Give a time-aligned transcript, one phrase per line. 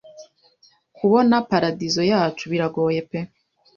[0.97, 2.43] Kubona paradizo yacu!
[2.51, 3.19] Biragoye pe